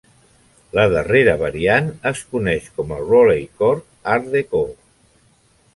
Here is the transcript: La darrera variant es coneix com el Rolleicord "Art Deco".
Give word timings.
La 0.77 0.85
darrera 0.93 1.35
variant 1.41 1.91
es 2.13 2.23
coneix 2.33 2.73
com 2.79 2.97
el 2.97 3.07
Rolleicord 3.13 3.87
"Art 4.17 4.31
Deco". 4.39 4.65